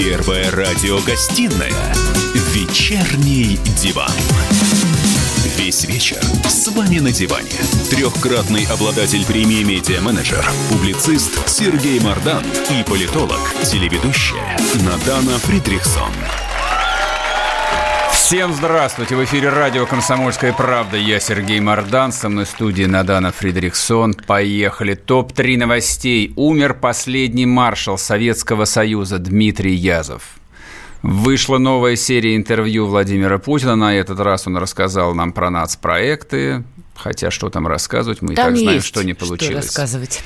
[0.00, 1.94] Первая радиогостинная
[2.54, 4.10] «Вечерний диван».
[5.58, 6.16] Весь вечер
[6.48, 7.50] с вами на диване.
[7.90, 16.14] Трехкратный обладатель премии «Медиа-менеджер», публицист Сергей Мардан и политолог, телеведущая Надана Фридрихсон.
[18.30, 19.16] Всем здравствуйте!
[19.16, 20.96] В эфире радио «Комсомольская правда».
[20.96, 24.14] Я Сергей Мордан, со мной в студии Надана Фридрихсон.
[24.14, 24.94] Поехали.
[24.94, 26.32] Топ-3 новостей.
[26.36, 30.22] Умер последний маршал Советского Союза Дмитрий Язов.
[31.02, 33.74] Вышла новая серия интервью Владимира Путина.
[33.74, 36.62] На этот раз он рассказал нам про нацпроекты.
[36.94, 39.64] Хотя что там рассказывать, мы там и так знаем, что не получилось.
[39.64, 40.20] Что рассказывать.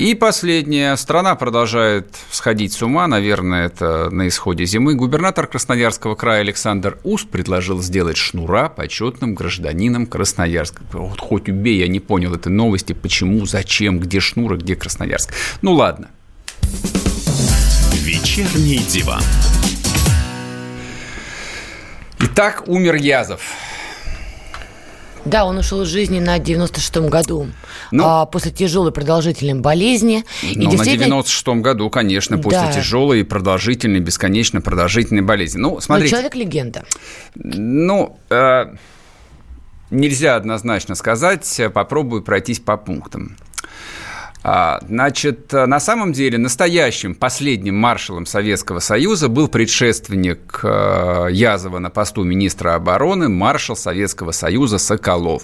[0.00, 0.96] И последняя.
[0.96, 3.06] Страна продолжает сходить с ума.
[3.06, 4.94] Наверное, это на исходе зимы.
[4.94, 10.80] Губернатор Красноярского края Александр Ус предложил сделать Шнура почетным гражданином Красноярска.
[10.92, 12.94] Вот хоть убей, я не понял этой новости.
[12.94, 15.34] Почему, зачем, где Шнура, где Красноярск.
[15.60, 16.08] Ну ладно.
[17.92, 19.22] Вечерний диван.
[22.20, 23.42] Итак, умер Язов.
[25.24, 27.48] Да, он ушел из жизни на 96-м году
[27.90, 30.24] ну, а, после тяжелой продолжительной болезни.
[30.42, 31.16] Ну, и действительно...
[31.16, 32.72] на 96-м году, конечно, после да.
[32.72, 35.58] тяжелой, продолжительной, бесконечно продолжительной болезни.
[35.58, 36.14] Ну, смотрите.
[36.14, 36.84] Но человек-легенда.
[37.34, 38.74] Ну, э,
[39.90, 41.60] нельзя однозначно сказать.
[41.74, 43.36] Попробую пройтись по пунктам.
[44.42, 51.90] А, значит, на самом деле настоящим последним маршалом Советского Союза был предшественник э, Язова на
[51.90, 55.42] посту министра обороны, маршал Советского Союза Соколов.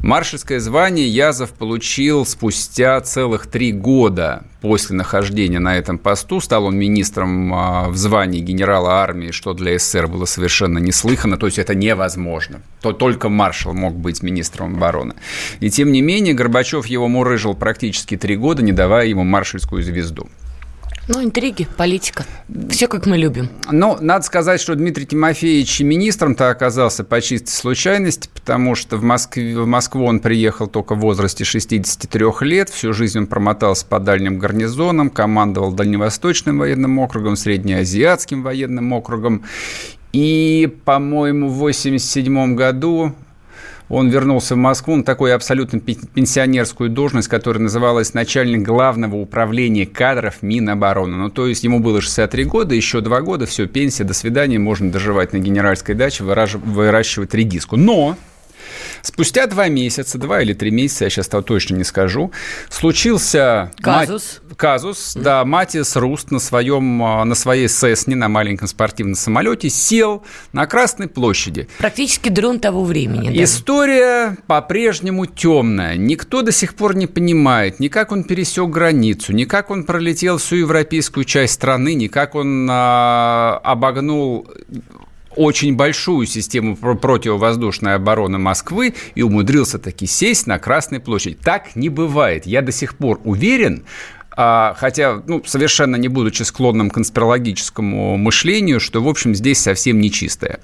[0.00, 6.40] Маршальское звание Язов получил спустя целых три года после нахождения на этом посту.
[6.40, 11.46] Стал он министром а, в звании генерала армии, что для СССР было совершенно неслыханно, то
[11.46, 12.62] есть это невозможно.
[12.80, 15.14] То только маршал мог быть министром обороны.
[15.60, 20.28] И тем не менее Горбачев его мурыжил практически три года, не давая ему маршальскую звезду.
[21.06, 22.24] Ну, интриги, политика.
[22.70, 23.50] Все, как мы любим.
[23.70, 29.58] Ну, надо сказать, что Дмитрий Тимофеевич министром-то оказался по чистой случайности, потому что в, Москве,
[29.58, 32.70] в Москву он приехал только в возрасте 63 лет.
[32.70, 39.42] Всю жизнь он промотался по дальним гарнизонам, командовал Дальневосточным военным округом, Среднеазиатским военным округом.
[40.14, 43.14] И, по-моему, в 1987 году
[43.88, 50.42] он вернулся в Москву на такую абсолютно пенсионерскую должность, которая называлась начальник главного управления кадров
[50.42, 51.16] Минобороны.
[51.16, 54.90] Ну, то есть ему было 63 года, еще два года, все, пенсия, до свидания, можно
[54.90, 57.76] доживать на генеральской даче, выращивать редиску.
[57.76, 58.16] Но
[59.02, 62.32] Спустя два месяца, два или три месяца, я сейчас того точно не скажу,
[62.68, 63.70] случился...
[63.80, 64.40] Казус.
[64.42, 65.22] Мать, казус, mm.
[65.22, 70.66] да, Матис Руст на, своем, а, на своей Сесне, на маленьком спортивном самолете, сел на
[70.66, 71.68] Красной площади.
[71.78, 73.36] Практически дрон того времени.
[73.36, 73.44] Да.
[73.44, 75.96] История по-прежнему темная.
[75.96, 80.38] Никто до сих пор не понимает, ни как он пересек границу, ни как он пролетел
[80.38, 84.46] всю европейскую часть страны, ни как он а, обогнул
[85.36, 91.38] очень большую систему противовоздушной обороны Москвы и умудрился таки сесть на Красной площади.
[91.42, 92.46] Так не бывает.
[92.46, 93.84] Я до сих пор уверен,
[94.36, 100.00] а, хотя, ну, совершенно не будучи склонным к конспирологическому мышлению, что, в общем, здесь совсем
[100.00, 100.60] нечистое.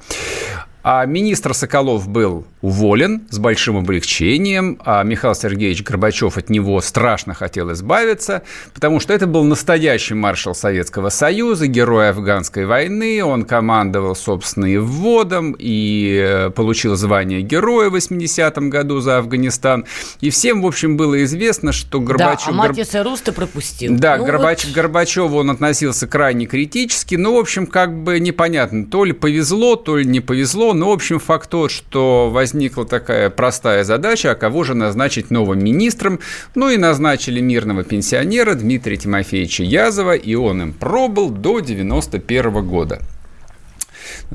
[0.82, 7.32] А министр Соколов был уволен с большим облегчением, а Михаил Сергеевич Горбачев от него страшно
[7.32, 8.42] хотел избавиться,
[8.74, 14.76] потому что это был настоящий маршал Советского Союза, герой афганской войны, он командовал, собственно, и
[14.76, 19.86] вводом, и э, получил звание героя в 80-м году за Афганистан.
[20.20, 22.46] И всем, в общем, было известно, что Горбачев...
[22.46, 23.94] Да, а Матиса Руста пропустил.
[23.96, 24.64] Да, ну Горбач...
[24.66, 24.74] вот...
[24.74, 29.96] Горбачеву он относился крайне критически, но, в общем, как бы непонятно, то ли повезло, то
[29.96, 34.64] ли не повезло, но, в общем, факт тот, что возникла такая простая задача, а кого
[34.64, 36.20] же назначить новым министром.
[36.54, 43.00] Ну и назначили мирного пенсионера Дмитрия Тимофеевича Язова, и он им пробыл до 91 года.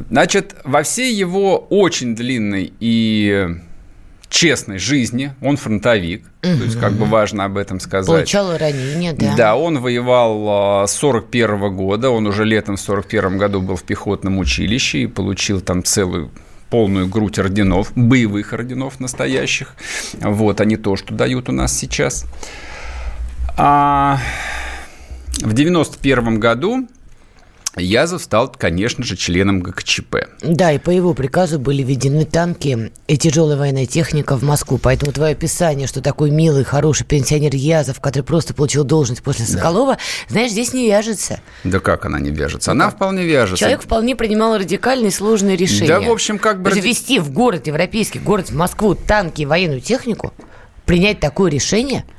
[0.09, 3.47] Значит, во всей его очень длинной и
[4.29, 6.57] честной жизни, он фронтовик, угу.
[6.57, 8.07] то есть как бы важно об этом сказать.
[8.07, 9.35] Получал ранение, да.
[9.35, 13.83] Да, он воевал с 41 -го года, он уже летом в 41 году был в
[13.83, 16.31] пехотном училище и получил там целую
[16.69, 19.75] полную грудь орденов, боевых орденов настоящих,
[20.19, 22.25] вот, а не то, что дают у нас сейчас.
[23.57, 24.19] А
[25.41, 26.87] в 91 году
[27.77, 30.15] Язов стал, конечно же, членом ГКЧП.
[30.41, 34.77] Да, и по его приказу были введены танки и тяжелая военная техника в Москву.
[34.81, 39.93] Поэтому твое описание, что такой милый, хороший пенсионер Язов, который просто получил должность после Соколова,
[39.95, 39.99] да.
[40.29, 41.41] знаешь, здесь не вяжется.
[41.63, 42.71] Да как она не вяжется?
[42.71, 42.91] Она да.
[42.91, 43.57] вполне вяжется.
[43.57, 45.87] Человек вполне принимал радикальные сложные решения.
[45.87, 46.71] Да, в общем, как бы...
[46.71, 50.33] Ввести в город, европейский город, в Москву танки и военную технику,
[50.85, 52.05] принять такое решение–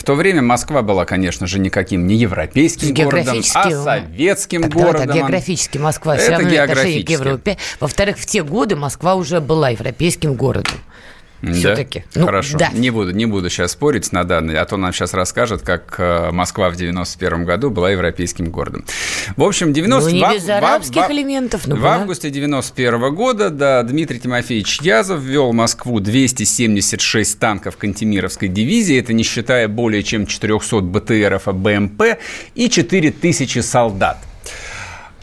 [0.00, 5.06] В то время Москва была, конечно же, никаким не европейским городом, а советским так, городом.
[5.08, 7.58] Да, географически Москва это все равно отношение к Европе.
[7.80, 10.78] Во-вторых, в те годы Москва уже была европейским городом.
[11.42, 12.04] Все-таки.
[12.14, 12.58] Ну, Хорошо.
[12.58, 12.68] Да.
[12.72, 16.30] Не, буду, не буду сейчас спорить на данные, а то нам сейчас расскажут, как э,
[16.32, 18.84] Москва в 91 году была европейским городом.
[19.36, 20.10] В общем, 90...
[20.10, 21.66] Ну, не без арабских в, элементов.
[21.66, 21.96] Ну, в была.
[21.96, 29.22] августе 91 года, да, Дмитрий Тимофеевич Язов ввел Москву 276 танков Кантемировской дивизии, это не
[29.22, 32.02] считая более чем 400 БТРов и БМП
[32.54, 34.18] и 4000 солдат.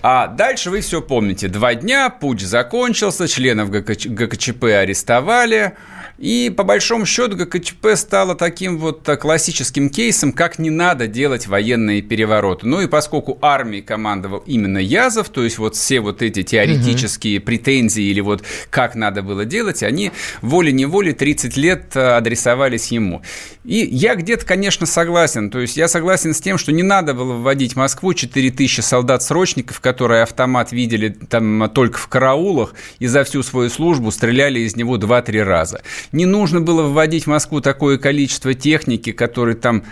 [0.09, 1.49] А дальше вы все помните.
[1.49, 5.73] Два дня, путь закончился, членов ГКЧ, ГКЧП арестовали–
[6.17, 11.45] и по большому счету ГКЧП стало таким вот э, классическим кейсом, как не надо делать
[11.45, 12.65] военные перевороты.
[12.65, 17.45] Ну и поскольку армией командовал именно Язов, то есть вот все вот эти теоретические угу.
[17.45, 20.11] претензии или вот как надо было делать, они
[20.41, 23.21] волей-неволей 30 лет э, адресовались ему.
[23.63, 25.51] И я где-то, конечно, согласен.
[25.51, 29.81] То есть я согласен с тем, что не надо было вводить в Москву 4000 солдат-срочников,
[29.81, 34.97] которые автомат видели там только в караулах и за всю свою службу стреляли из него
[34.97, 35.81] 2-3 раза.
[36.11, 39.83] Не нужно было вводить в Москву такое количество техники, которые там,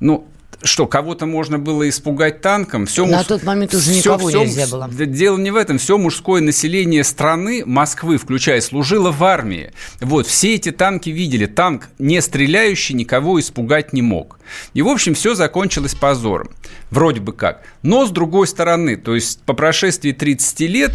[0.00, 0.26] ну,
[0.62, 2.86] что, кого-то можно было испугать танком?
[2.86, 3.26] Все На муж...
[3.26, 4.88] тот момент уже все, никого все, нельзя было.
[4.88, 5.78] Дело не в этом.
[5.78, 9.72] Все мужское население страны, Москвы включая, служило в армии.
[10.00, 11.46] Вот, все эти танки видели.
[11.46, 14.38] Танк, не стреляющий, никого испугать не мог.
[14.74, 16.50] И, в общем, все закончилось позором.
[16.90, 17.62] Вроде бы как.
[17.82, 20.92] Но, с другой стороны, то есть по прошествии 30 лет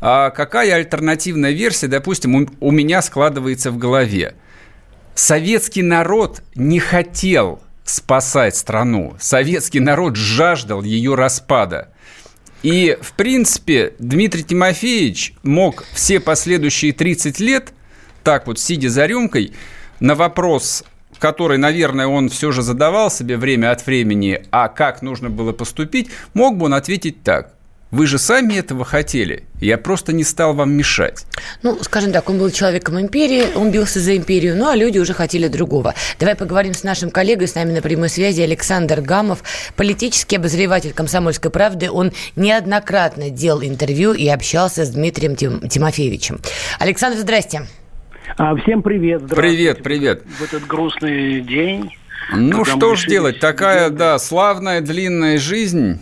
[0.00, 4.34] а какая альтернативная версия, допустим, у, у меня складывается в голове?
[5.14, 9.16] Советский народ не хотел спасать страну.
[9.18, 11.88] Советский народ жаждал ее распада.
[12.62, 17.72] И, в принципе, Дмитрий Тимофеевич мог все последующие 30 лет,
[18.24, 19.52] так вот, сидя за рюмкой,
[20.00, 20.84] на вопрос,
[21.18, 26.10] который, наверное, он все же задавал себе время от времени, а как нужно было поступить,
[26.34, 27.54] мог бы он ответить так.
[27.90, 29.44] Вы же сами этого хотели.
[29.60, 31.24] Я просто не стал вам мешать.
[31.62, 35.14] Ну, скажем так, он был человеком империи, он бился за империю, ну а люди уже
[35.14, 35.94] хотели другого.
[36.20, 39.42] Давай поговорим с нашим коллегой, с нами на прямой связи Александр Гамов,
[39.74, 41.90] политический обозреватель «Комсомольской правды».
[41.90, 46.40] Он неоднократно делал интервью и общался с Дмитрием Тим- Тимофеевичем.
[46.78, 47.62] Александр, здрасте.
[48.36, 49.22] А, всем привет.
[49.30, 50.22] Привет, привет.
[50.38, 51.90] В этот грустный день.
[52.34, 55.98] Ну что ж делать, такая, да, славная длинная жизнь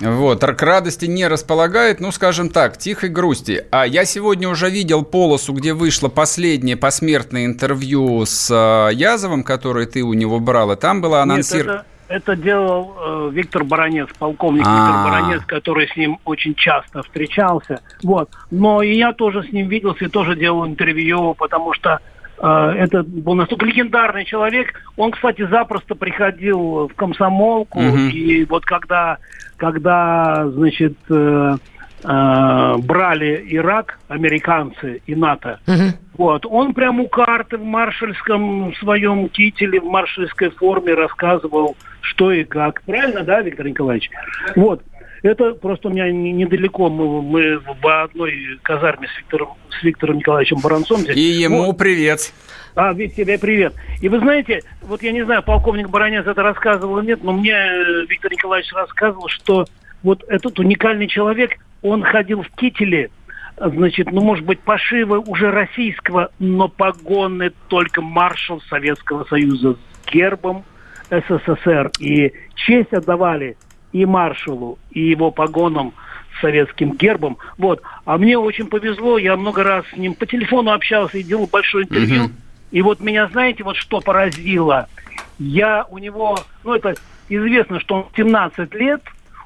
[0.00, 3.64] вот, к радости не располагает, ну, скажем так, тихой грусти.
[3.70, 9.86] А я сегодня уже видел полосу, где вышло последнее посмертное интервью с э, Язовым, которое
[9.86, 11.84] ты у него брал, и там было анонсировано...
[12.08, 14.86] Это делал э, Виктор Баранец, полковник А-а-а.
[14.86, 17.80] Виктор Баранец, который с ним очень часто встречался.
[18.04, 18.30] Вот.
[18.52, 21.98] Но и я тоже с ним виделся и тоже делал интервью, потому что
[22.38, 24.74] это был настолько легендарный человек.
[24.96, 27.80] Он, кстати, запросто приходил в комсомолку.
[27.80, 27.96] Угу.
[28.12, 29.18] И вот когда
[29.56, 31.56] когда, значит, э,
[32.04, 35.98] э, брали Ирак американцы и НАТО, угу.
[36.18, 42.44] вот, он прямо у карты в маршальском своем кителе, в маршальской форме рассказывал, что и
[42.44, 42.82] как.
[42.82, 44.10] Правильно, да, Виктор Николаевич?
[44.54, 44.82] Вот.
[45.26, 46.88] Это просто у меня недалеко.
[46.88, 51.00] Мы, мы в одной казарме с Виктором, с Виктором Николаевичем Баранцом.
[51.00, 51.16] Здесь.
[51.16, 51.78] И ему вот.
[51.78, 52.32] привет.
[52.76, 53.74] А, Вик, тебе привет.
[54.00, 57.52] И вы знаете, вот я не знаю, полковник Баранец это рассказывал или нет, но мне
[57.52, 59.64] э, Виктор Николаевич рассказывал, что
[60.04, 63.10] вот этот уникальный человек, он ходил в кителе,
[63.56, 70.64] значит, ну, может быть, пошивы уже российского, но погоны только маршал Советского Союза с гербом
[71.10, 71.90] СССР.
[71.98, 73.56] И честь отдавали
[73.92, 75.94] и маршалу, и его погонам
[76.40, 77.38] советским гербом.
[77.58, 77.82] Вот.
[78.04, 81.84] А мне очень повезло, я много раз с ним по телефону общался и делал большое
[81.84, 82.24] интервью.
[82.24, 82.32] Mm-hmm.
[82.72, 84.88] И вот меня, знаете, вот что поразило?
[85.38, 86.94] Я у него, ну это
[87.28, 89.02] известно, что он 17 лет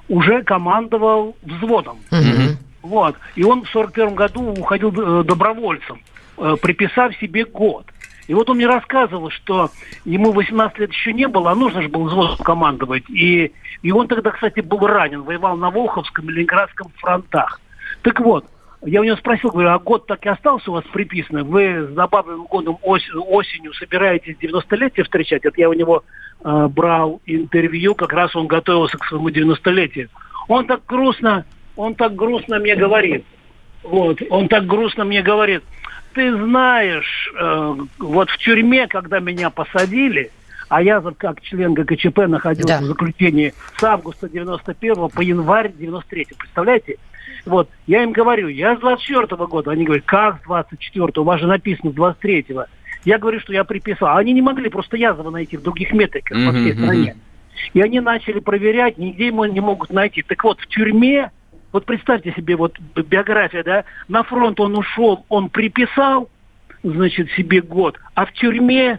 [0.09, 1.99] уже командовал взводом.
[2.11, 2.56] Mm-hmm.
[2.82, 3.16] Вот.
[3.37, 6.00] И он в 41 году уходил э, добровольцем,
[6.38, 7.87] э, приписав себе год.
[8.29, 9.71] И вот он мне рассказывал, что
[10.05, 13.09] ему 18 лет еще не было, а нужно же было взводом командовать.
[13.11, 17.61] И, и он тогда, кстати, был ранен, воевал на Волховском и Ленинградском фронтах.
[18.03, 18.47] Так вот,
[18.83, 21.43] я у него спросил, говорю, а год так и остался у вас приписанный?
[21.43, 25.45] Вы с забавным годом ос- осенью собираетесь 90-летие встречать?
[25.45, 26.03] Это я у него
[26.43, 30.09] э, брал интервью, как раз он готовился к своему 90-летию.
[30.49, 31.45] Он так грустно,
[31.77, 33.25] он так грустно мне говорит.
[33.83, 35.62] Вот, он так грустно мне говорит.
[36.14, 40.31] Ты знаешь, э, вот в тюрьме, когда меня посадили,
[40.69, 42.81] а я как член ГКЧП находился да.
[42.81, 46.97] в заключении с августа 91 по январь 93 представляете?
[47.47, 49.71] Вот, я им говорю, я с 24 -го года.
[49.71, 51.21] Они говорят, как с 24 -го?
[51.21, 52.67] У вас же написано с 23 -го.
[53.05, 54.17] Я говорю, что я приписал.
[54.17, 57.17] Они не могли просто язва найти в других метриках по всей стране.
[57.73, 60.23] И они начали проверять, нигде ему не могут найти.
[60.23, 61.31] Так вот, в тюрьме,
[61.73, 66.29] вот представьте себе, вот би- биография, да, на фронт он ушел, он приписал,
[66.83, 68.99] значит, себе год, а в тюрьме,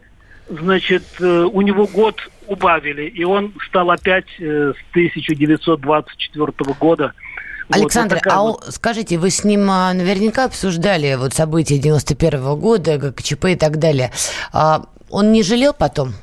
[0.50, 7.14] значит, э, у него год убавили, и он стал опять э, с 1924 года.
[7.70, 11.78] Вот, Александр, вот такая а вот- скажите, вы с ним а, наверняка обсуждали вот события
[11.78, 14.12] 91 года, ГКЧП и так далее.
[14.52, 16.14] А, он не жалел потом?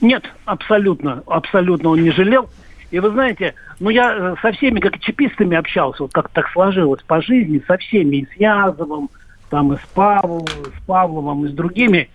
[0.00, 2.48] Нет, абсолютно, абсолютно он не жалел.
[2.90, 7.02] И вы знаете, ну я э, со всеми как чипистами общался, вот как так сложилось
[7.02, 9.08] по жизни, со всеми, и с Язовым,
[9.48, 12.10] там и с Павловым, с Павловым, и с другими.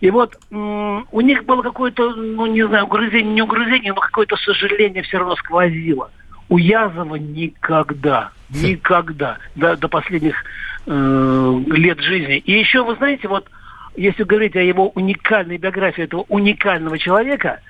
[0.00, 4.36] И вот м, у них было какое-то, ну не знаю, угрызение, не угрызение, но какое-то
[4.36, 6.10] сожаление все равно сквозило.
[6.48, 10.36] У Язова никогда, никогда, до, до последних
[10.86, 12.38] э, лет жизни.
[12.38, 13.48] И еще, вы знаете, вот
[13.96, 17.60] если говорить о его уникальной биографии этого уникального человека,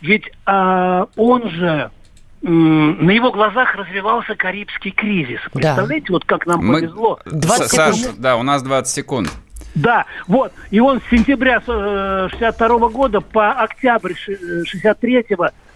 [0.00, 1.90] ведь а, он же
[2.42, 5.40] на его глазах развивался Карибский кризис.
[5.54, 5.60] Да.
[5.60, 7.18] Представляете, вот как нам Мы- повезло.
[7.26, 8.18] 20 Саш, секунд.
[8.20, 9.30] да, у нас 20 секунд.
[9.74, 10.52] Да, вот.
[10.70, 15.26] И он с сентября э, 62 года по октябрь ши- 63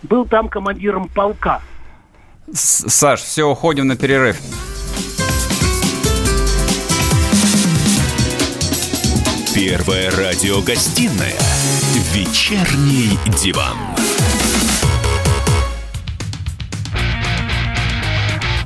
[0.02, 1.60] был там командиром полка.
[2.52, 4.38] С- Саш, все, уходим на перерыв.
[9.54, 11.36] Первая радиогостинная
[12.14, 13.76] «Вечерний диван».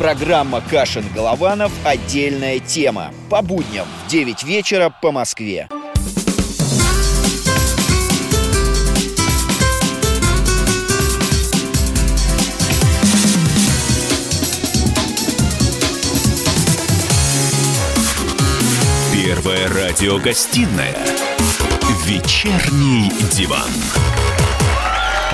[0.00, 1.70] Программа «Кашин-Голованов.
[1.84, 3.12] Отдельная тема».
[3.28, 5.68] По будням в 9 вечера по Москве.
[19.12, 20.96] Первая радиогостинная
[22.06, 23.68] «Вечерний диван».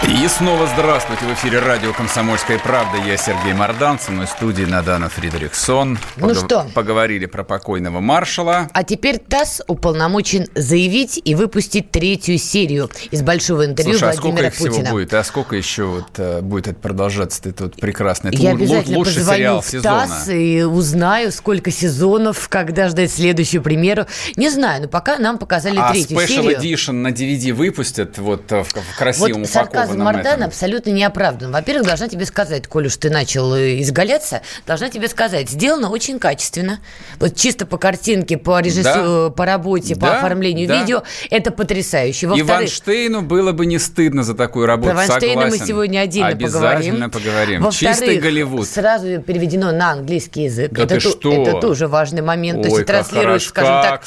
[0.02, 1.24] И снова здравствуйте.
[1.24, 2.98] В эфире радио «Комсомольская правда».
[2.98, 3.98] Я Сергей Мордан.
[3.98, 5.98] Со мной в студии Надана Фридрихсон.
[6.16, 6.66] Ну что?
[6.74, 8.68] Поговорили про покойного маршала.
[8.72, 14.26] А теперь ТАСС уполномочен заявить и выпустить третью серию из большого интервью Слушай, а сколько
[14.26, 14.90] Владимира их всего Путина.
[14.90, 15.14] будет?
[15.14, 17.40] А сколько еще вот, э, будет продолжаться?
[17.48, 18.28] Это вот прекрасно.
[18.28, 20.06] Это Я обязательно лучший позвоню сериал в сезона.
[20.06, 24.06] ТАСС и узнаю, сколько сезонов, когда ждать следующую премьеру.
[24.36, 26.58] Не знаю, но пока нам показали А третью Special серию.
[26.60, 30.46] Edition на DVD выпустят вот э, в, в красивом Вот сарказм упакованном Мардана этом.
[30.48, 31.52] абсолютно не оправдан.
[31.52, 36.18] Во-первых, должна тебе сказать, коль уж ты начал э, изгаляться, должна тебе сказать, сделано очень
[36.18, 36.78] качественно.
[37.18, 40.80] Вот чисто по картинке, по режиссуру, по работе, по Да, оформлению да.
[40.80, 42.26] видео, это потрясающе.
[42.26, 45.66] И Во-вторых, Ванштейну было бы не стыдно за такую работу, про Вайнштейна мы согласен.
[45.66, 47.62] сегодня отдельно Обязательно поговорим.
[47.62, 47.70] поговорим.
[47.70, 48.68] Чистый Во-вторых, Голливуд.
[48.68, 50.72] сразу переведено на английский язык.
[50.72, 51.32] Да это, ты ту- что?
[51.32, 52.62] это тоже важный момент.
[52.62, 54.04] То Ой, есть как транслируется, хорошо, скажем так,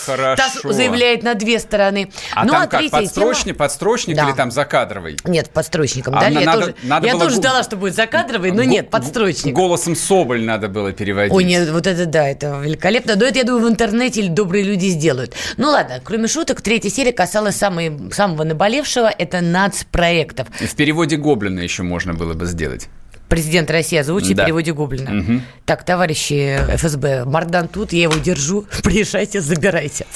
[0.55, 0.71] хорошо.
[0.73, 2.11] заявляет на две стороны.
[2.33, 3.57] А ну, там а как, подстрочник, тема...
[3.57, 4.27] подстрочник Да.
[4.27, 5.17] или там закадровый?
[5.25, 6.15] Нет, подстрочником.
[6.15, 6.29] А да?
[6.29, 9.53] на- я надо- тоже, надо я было тоже ждала, что будет закадровый, но нет, подстрочник.
[9.53, 11.33] Голосом Соболь надо было переводить.
[11.33, 13.15] Ой, нет, вот это да, это великолепно.
[13.15, 15.33] Но это, я думаю, в интернете или добрые люди сделают.
[15.57, 20.47] Ну ладно, кроме шуток, третья серия касалась самой, самого наболевшего, это нацпроектов.
[20.59, 22.87] В переводе Гоблина еще можно было бы сделать.
[23.29, 24.43] Президент России озвучит Да.
[24.43, 25.11] в переводе Гоблина.
[25.11, 25.43] Мгм.
[25.65, 30.07] Так, товарищи ФСБ, Мардан тут, я его держу, приезжайте, забирайте.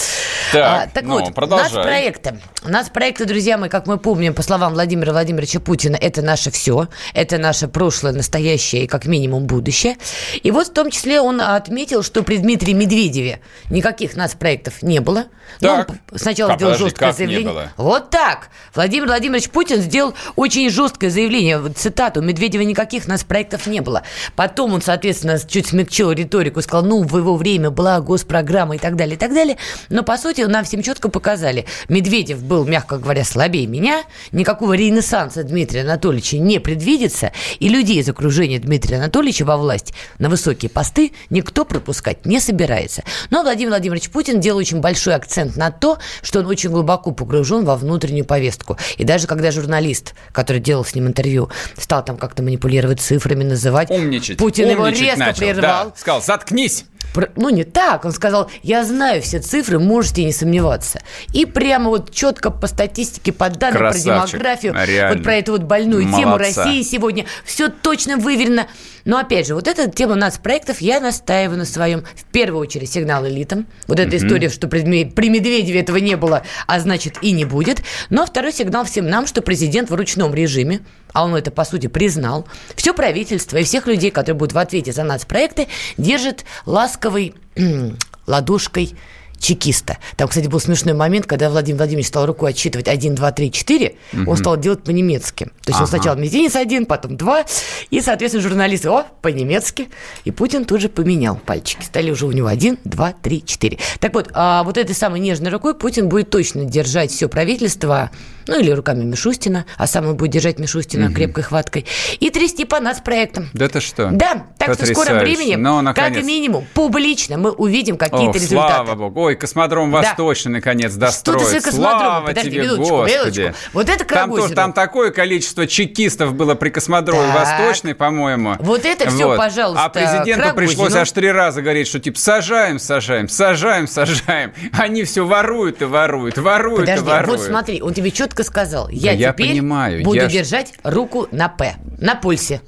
[0.51, 1.71] Так, А, так ну, вот, продолжай.
[1.71, 2.39] нацпроекты.
[2.63, 7.37] Нацпроекты, друзья мои, как мы помним, по словам Владимира Владимировича Путина, это наше все, это
[7.37, 9.97] наше прошлое, настоящее и как минимум будущее.
[10.41, 13.39] И вот в том числе он отметил, что при Дмитрии Медведеве
[13.69, 15.25] никаких нацпроектов не было.
[15.61, 15.89] Но Так.
[15.89, 17.69] он сначала Как, сделал подожди, жесткое заявление.
[17.77, 18.49] Вот так.
[18.73, 21.61] Владимир Владимирович Путин сделал очень жесткое заявление.
[21.75, 22.21] Цитату.
[22.21, 24.03] Медведева никаких нас проектов не было.
[24.35, 28.95] Потом он, соответственно, чуть смягчил риторику сказал, ну, в его время была госпрограмма и так
[28.95, 29.57] далее, и так далее.
[29.89, 31.65] Но, по сути, нам всем четко показали.
[31.89, 34.03] Медведев был, мягко говоря, слабее меня.
[34.31, 37.31] Никакого ренессанса Дмитрия Анатольевича не предвидится.
[37.59, 43.03] И людей из окружения Дмитрия Анатольевича во власть на высокие посты никто пропускать не собирается.
[43.29, 47.65] Но Владимир Владимирович Путин делал очень большой акцент на то, что он очень глубоко погружен
[47.65, 48.77] во внутреннюю повестку.
[48.97, 53.89] И даже когда журналист, который делал с ним интервью, стал там как-то манипулировать цифрами, называть,
[53.89, 54.37] Умничать.
[54.37, 55.39] Путин его умничать резко начал.
[55.39, 55.85] прервал.
[55.89, 56.85] Да, сказал, заткнись.
[57.13, 58.05] Про- Ну, не так.
[58.05, 61.01] Он сказал, я знаю все цифры, можете не сомневаться.
[61.31, 64.39] И прямо вот четко по статистике, по данным Красавчик.
[64.39, 65.15] про демографию, Реально.
[65.15, 66.63] вот про эту вот больную тему Молодца.
[66.63, 68.67] России сегодня, все точно выверено.
[69.05, 73.27] Но опять же, вот эта тема нацпроектов, я настаиваю на своем, в первую очередь, сигнал
[73.27, 73.67] элитам.
[73.87, 77.83] Вот эта история, что при, Медведеве этого не было, а значит и не будет.
[78.09, 80.79] Но второй сигнал всем нам, что президент в ручном режиме,
[81.11, 84.91] а он это, по сути, признал, все правительство и всех людей, которые будут в ответе
[84.93, 85.67] за нацпроекты,
[85.97, 86.45] держит
[86.93, 87.33] ласковой
[88.27, 88.95] ладошкой
[89.39, 89.97] чекиста.
[90.15, 93.95] Там, кстати, был смешной момент, когда Владимир Владимирович стал рукой отсчитывать 1, 2, 3, 4,
[94.25, 95.45] он стал делать по-немецки.
[95.63, 97.43] То есть он сначала мизинец один, потом два,
[97.89, 99.89] и, соответственно, журналисты, о, по-немецки.
[100.23, 101.83] И Путин тут же поменял пальчики.
[101.83, 103.77] Стали уже у него 1, 2, 3, 4.
[103.99, 108.11] Так вот, а вот этой самой нежной рукой Путин будет точно держать все правительство,
[108.47, 111.85] ну или руками Мишустина, а сам он будет держать Мишустина крепкой хваткой,
[112.19, 113.49] и трясти по нас проектам.
[113.53, 114.09] Да ты что?
[114.11, 116.25] Да, так что в скором времени, Ну, как наконец.
[116.25, 118.73] минимум, публично мы увидим О, какие-то результаты.
[118.85, 119.21] слава богу.
[119.21, 119.99] Ой, космодром Да.
[120.01, 121.49] Восточный наконец Что достроит.
[121.49, 121.99] ты с космодромом?
[121.99, 123.39] Слава Подожди, тебе, минуточку, Господи.
[123.41, 123.69] минуточку.
[123.73, 124.41] Вот это там, Карагозину.
[124.43, 127.39] тоже, там такое количество чекистов было при космодроме Так.
[127.59, 128.55] Восточный, по-моему.
[128.59, 130.55] Вот это всё, пожалуйста, А президенту Карагозину.
[130.55, 134.53] пришлось аж три раза говорить, что типа сажаем, сажаем, сажаем, сажаем.
[134.73, 137.39] Они все воруют и воруют, воруют Подожди, и воруют.
[137.39, 141.47] вот смотри, он тебе четко сказал, я я теперь понимаю, буду я держать руку на
[141.47, 142.61] П, на пульсе.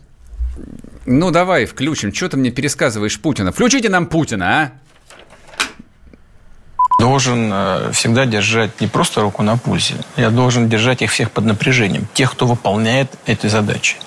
[1.07, 2.13] Ну, давай включим.
[2.13, 3.51] Что ты мне пересказываешь Путина?
[3.51, 4.71] Включите нам Путина, а?
[6.99, 11.45] должен э, всегда держать не просто руку на пульсе, я должен держать их всех под
[11.45, 13.97] напряжением, тех, кто выполняет эти задачи.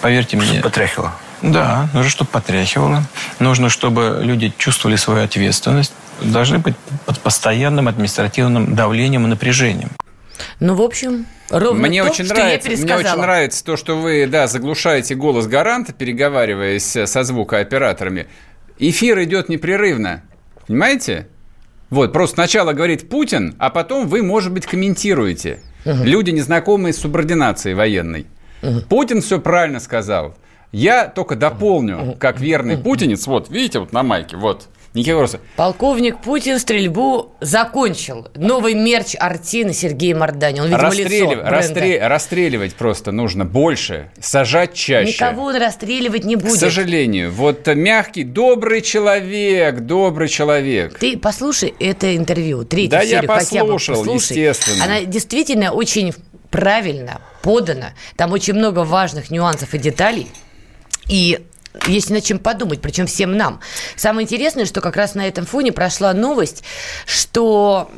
[0.00, 0.60] Поверьте мне.
[0.60, 1.14] Потряхивало.
[1.42, 3.04] Да, нужно, чтобы потряхивало.
[3.38, 5.92] Нужно, чтобы люди чувствовали свою ответственность.
[6.22, 9.90] Должны быть под постоянным административным давлением и напряжением.
[10.60, 13.96] Ну, в общем, ровно Мне то, очень что нравится, я мне очень нравится то, что
[13.96, 18.26] вы, да, заглушаете голос гаранта, переговариваясь э, со звукооператорами.
[18.78, 20.22] Эфир идет непрерывно,
[20.66, 21.28] понимаете?
[21.90, 25.60] Вот, просто сначала говорит Путин, а потом вы, может быть, комментируете.
[25.84, 28.26] Люди, незнакомые с субординацией военной.
[28.88, 30.34] Путин все правильно сказал.
[30.72, 35.40] Я только дополню, как верный путинец, вот, видите, вот на майке, вот, Никаких вопросов.
[35.56, 38.28] Полковник Путин стрельбу закончил.
[38.36, 40.60] Новый мерч Артина Сергея Мордани.
[40.60, 41.50] Он, видимо, лицо Расстрелив- бренда.
[41.50, 45.12] расстрел- расстреливать просто нужно больше, сажать чаще.
[45.12, 46.60] Никого он расстреливать не К будет.
[46.60, 50.96] сожалению, вот мягкий, добрый человек, добрый человек.
[51.00, 54.36] Ты послушай это интервью, третью Да я серию хотя бы послушал, послушай.
[54.38, 54.84] естественно.
[54.84, 56.14] Она действительно очень
[56.50, 57.94] правильно подана.
[58.14, 60.28] Там очень много важных нюансов и деталей.
[61.08, 61.40] И
[61.86, 63.60] есть над чем подумать, причем всем нам.
[63.96, 66.64] Самое интересное, что как раз на этом фоне прошла новость,
[67.06, 67.90] что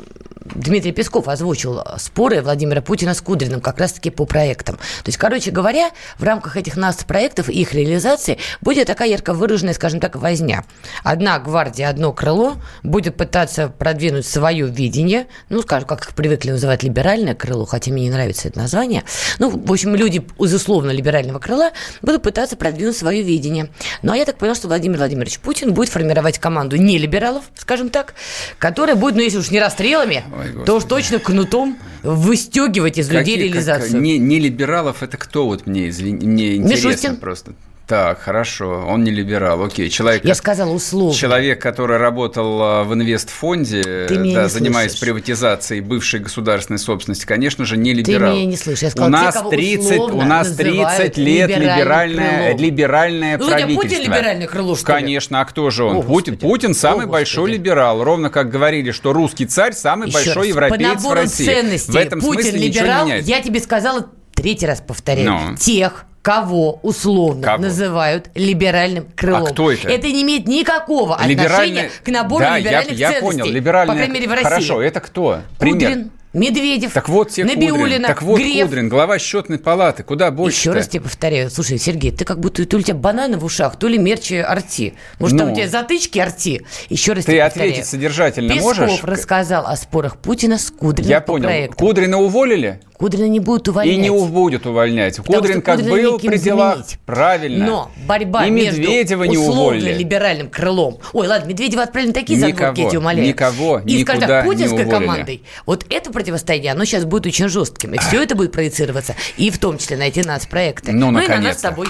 [0.55, 4.77] Дмитрий Песков озвучил споры Владимира Путина с Кудриным как раз-таки по проектам.
[4.77, 9.33] То есть, короче говоря, в рамках этих нас проектов и их реализации будет такая ярко
[9.33, 10.63] выраженная, скажем так, возня.
[11.03, 16.83] Одна гвардия, одно крыло будет пытаться продвинуть свое видение, ну, скажем, как их привыкли называть
[16.83, 19.03] либеральное крыло, хотя мне не нравится это название.
[19.39, 23.69] Ну, в общем, люди из условно либерального крыла будут пытаться продвинуть свое видение.
[24.01, 27.89] Ну, а я так поняла, что Владимир Владимирович Путин будет формировать команду не либералов, скажем
[27.89, 28.13] так,
[28.59, 33.35] которая будет, ну, если уж не расстрелами, Ой, то уж точно кнутом выстегивать из людей
[33.35, 34.01] Какие- как- реализацию.
[34.01, 37.15] не, не либералов это кто вот мне, извини, мне интересно Мишустин.
[37.17, 37.53] просто.
[37.87, 39.89] Так, хорошо, он не либерал, окей.
[39.89, 41.15] Человек, Я сказала условно.
[41.15, 45.05] Человек, который работал а, в инвестфонде, Ты меня да, не занимаясь слышишь.
[45.05, 48.33] приватизацией бывшей государственной собственности, конечно же, не Ты либерал.
[48.35, 48.83] меня не слышишь.
[48.83, 52.59] Я сказала, у те, нас кого 30, условно у нас называют 30 лет либеральное, крылом.
[52.59, 53.81] либеральное Ну, правительство.
[53.81, 54.93] Путин либеральное крыло, что ли?
[55.01, 55.95] Конечно, а кто же он?
[55.95, 56.51] О, Путин, Господи.
[56.51, 57.57] Путин самый О, большой Господи.
[57.57, 58.03] либерал.
[58.03, 61.45] Ровно как говорили, что русский царь самый Еще большой раз, европеец по в набору России.
[61.45, 63.29] ценностей в этом Путин смысле ничего либерал, не меняется.
[63.31, 65.55] я тебе сказала, третий раз повторяю, Ну.
[65.55, 67.63] тех, кого условно Кого?
[67.63, 69.43] называют либеральным крылом.
[69.43, 69.87] А кто это?
[69.87, 73.39] Это не имеет никакого отношения Либеральное- к набору да, я, либеральных я ценностей.
[73.39, 73.87] понял, либеральное...
[73.87, 74.43] По крайней мере, в России.
[74.43, 75.39] Хорошо, это кто?
[75.57, 75.89] Пример.
[75.89, 77.71] Кудрин, Медведев, Так вот тебе Кудрин.
[77.71, 78.65] Набиуллина, Так вот Греф.
[78.67, 80.03] Кудрин, глава счетной палаты.
[80.03, 81.49] Куда больше Еще раз тебе повторяю.
[81.49, 84.35] Слушай, Сергей, ты как будто то ли у тебя бананы в ушах, то ли мерчи
[84.35, 84.93] арти.
[85.19, 85.53] Может, там Ну.
[85.53, 86.63] у тебя затычки арти?
[86.89, 87.85] Еще раз Ты тебе ответить повторяю.
[87.85, 89.03] содержательно Песков можешь?
[89.03, 91.45] рассказал о спорах Путина с Кудриным Я по понял.
[91.45, 91.77] проекту.
[91.77, 92.81] Кудрина уволили?
[92.97, 93.95] Кудрина не будут увольнять.
[93.95, 95.17] И не будет увольнять.
[95.17, 96.73] Потому Кудрин как Кудрина был при делах.
[96.77, 96.97] заменить.
[97.05, 97.65] Правильно.
[97.65, 99.93] Но борьба И между Медведева не условно уволили.
[99.93, 100.97] либеральным крылом.
[101.13, 103.27] Ой, ладно, Медведева отправили на такие Никого, задворки, я тебя умоляю.
[103.27, 105.43] никого И, скажем так, не путинской командой.
[105.67, 107.93] Вот это противостояние, оно сейчас будет очень жестким.
[107.93, 109.15] И все это будет проецироваться.
[109.37, 110.91] И в том числе на эти нацпроекты.
[110.91, 111.87] Ну, и на нас с тобой.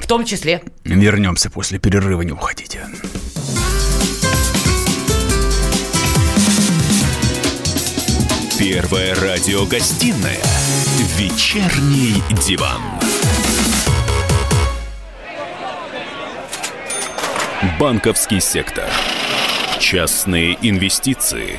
[0.00, 0.62] В том числе.
[0.84, 2.80] Вернемся после перерыва, не уходите.
[8.58, 10.40] Первая радиогостинная
[11.16, 12.80] «Вечерний диван».
[17.78, 18.88] банковский сектор,
[19.78, 21.58] частные инвестиции,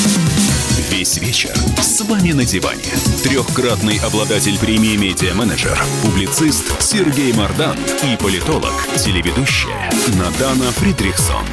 [0.71, 2.81] Весь вечер с вами на диване.
[3.23, 11.45] Трехкратный обладатель премии «Медиа-менеджер», публицист Сергей Мардан и политолог, телеведущая Надана Фридрихсон.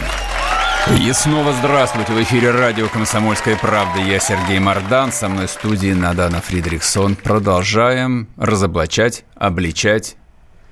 [1.01, 2.13] И снова здравствуйте.
[2.13, 4.01] В эфире радио «Комсомольская правда».
[4.01, 5.11] Я Сергей Мардан.
[5.11, 7.17] Со мной в студии Надана Фридрихсон.
[7.17, 10.17] Продолжаем разоблачать, обличать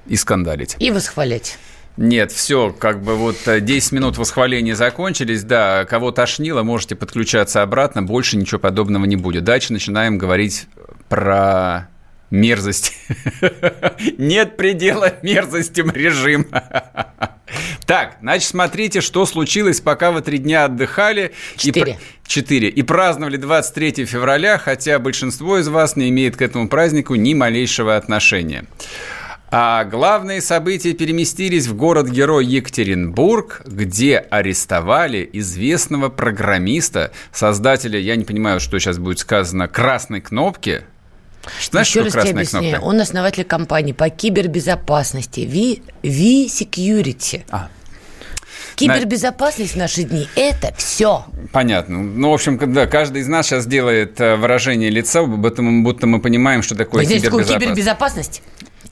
[0.07, 0.77] и скандалить.
[0.79, 1.59] И восхвалять.
[1.97, 8.03] Нет, все, как бы вот 10 минут восхваления закончились, да, кого тошнило, можете подключаться обратно,
[8.03, 9.45] больше ничего подобного не будет.
[9.45, 10.67] Дальше начинаем говорить
[11.09, 11.89] про
[12.31, 12.93] мерзость.
[14.19, 16.45] Нет предела мерзостям режима.
[17.87, 21.31] Так, значит, смотрите, что случилось, пока вы три дня отдыхали.
[21.57, 22.01] Четыре.
[22.27, 22.69] Четыре.
[22.69, 27.97] И праздновали 23 февраля, хотя большинство из вас не имеет к этому празднику ни малейшего
[27.97, 28.67] отношения.
[29.51, 38.59] А главные события переместились в город-герой Екатеринбург, где арестовали известного программиста, создателя, я не понимаю,
[38.59, 40.83] что сейчас будет сказано, красной кнопки.
[41.71, 42.71] Знаешь, Еще раз тебе объясняю.
[42.71, 42.85] Кнопка?
[42.87, 47.45] Он основатель компании по кибербезопасности V, v Security.
[47.51, 47.69] А,
[48.75, 51.25] Кибербезопасность в наши дни– это все.
[51.53, 52.03] Понятно.
[52.03, 56.07] Ну, в общем, да, каждый из нас сейчас делает э, выражение лица, будто мы, будто
[56.07, 57.63] мы понимаем, что такое Вы знаете, кибербезопасность.
[57.63, 58.43] кибербезопасность?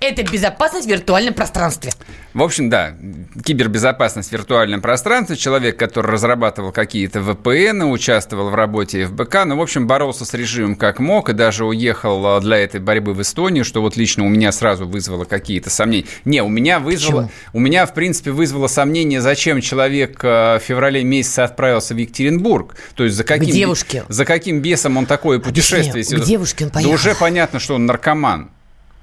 [0.05, 1.93] Это безопасность в виртуальном пространстве.
[2.35, 2.95] В общем, да,
[3.43, 5.37] кибербезопасность в виртуальном пространстве.
[5.37, 10.75] Человек, который разрабатывал какие-то VPN, участвовал в работе ФБК, ну, в общем, боролся с режимом
[10.75, 14.29] как мог и даже уехал а, для этой борьбы в Эстонию, что вот лично у
[14.29, 16.07] меня сразу вызвало какие-то сомнения.
[16.25, 17.23] Не, у меня вызвало...
[17.23, 17.33] Почему?
[17.55, 22.77] У меня, в принципе, вызвало сомнение, зачем человек а, в феврале месяце отправился в Екатеринбург.
[22.95, 23.49] То есть за каким...
[23.49, 24.05] К девушке.
[24.09, 26.03] За каким бесом он такое путешествие...
[26.03, 26.91] Объясни, к девушке он поехал.
[26.91, 28.51] Да уже понятно, что он наркоман.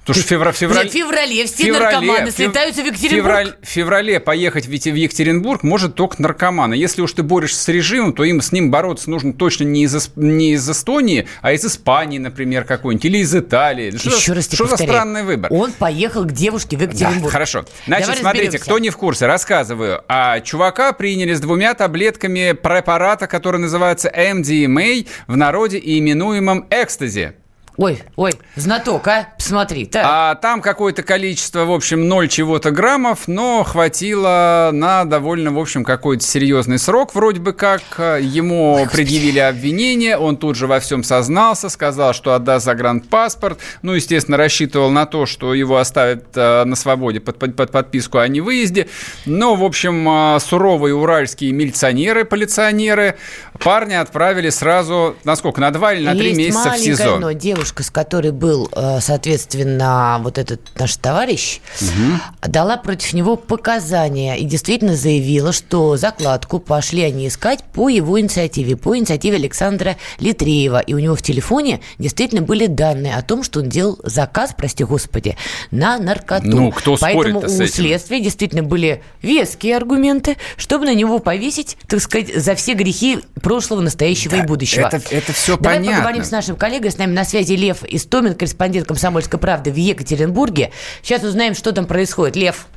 [0.04, 3.24] Потому что февраль, февраль, в феврале все феврале, наркоманы слетаются в Екатеринбург.
[3.24, 6.74] Февраль, в феврале поехать в Екатеринбург может только наркоманы.
[6.74, 10.12] Если уж ты борешься с режимом, то им с ним бороться нужно точно не из,
[10.16, 13.96] не из Эстонии, а из Испании, например, какой-нибудь, или из Италии.
[13.96, 15.54] Что, Еще раз что за странный выбор?
[15.54, 17.26] Он поехал к девушке в Екатеринбург.
[17.26, 17.66] Да, хорошо.
[17.86, 18.66] Значит, Давай смотрите, разберемся.
[18.66, 20.02] кто не в курсе, рассказываю.
[20.08, 27.36] А чувака приняли с двумя таблетками препарата, который называется MDMA, в народе именуемом экстази.
[27.82, 29.30] Ой, ой, знаток, а?
[29.39, 30.06] Посмотри, так.
[30.08, 35.84] А там какое-то количество, в общем, ноль чего-то граммов, но хватило на довольно, в общем,
[35.84, 37.82] какой-то серьезный срок, вроде бы как.
[38.22, 43.58] Ему ой, предъявили обвинение, он тут же во всем сознался, сказал, что отдаст загранпаспорт.
[43.82, 48.20] Ну, естественно, рассчитывал на то, что его оставят э, на свободе под, под, под подписку
[48.20, 48.89] о невыезде.
[49.26, 53.17] Но, в общем, э, суровые уральские милиционеры, полиционеры
[53.60, 57.17] парня отправили сразу, насколько, на два или на три месяца в СИЗО.
[57.17, 62.50] Но девушка девушка, с которой был, э, соответственно, вот этот наш товарищ, угу.
[62.50, 68.76] дала против него показания и действительно заявила, что закладку пошли они искать по его инициативе,
[68.76, 70.80] по инициативе Александра Литреева.
[70.80, 74.84] И у него в телефоне действительно были данные о том, что он делал заказ, прости
[74.84, 75.38] господи,
[75.72, 76.48] на наркоту.
[76.48, 82.36] Ну, кто Поэтому у следствия действительно были веские аргументы, чтобы на него повесить, так сказать,
[82.36, 84.88] за все грехи прошлого, настоящего да, и будущего.
[84.88, 86.00] Это, это все Давай понятно.
[86.00, 90.72] поговорим с нашим коллегой, с нами на связи Лев Истомин, корреспондент «Комсомольской правды» в Екатеринбурге.
[91.02, 92.36] Сейчас узнаем, что там происходит.
[92.36, 92.68] Лев.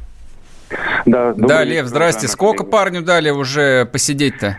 [1.07, 2.29] Да, да Лев, здрасте.
[2.29, 4.59] Сколько парню дали уже посидеть-то?